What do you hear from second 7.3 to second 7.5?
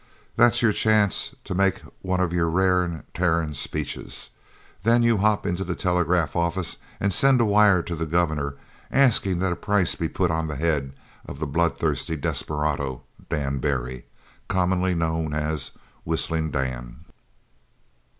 a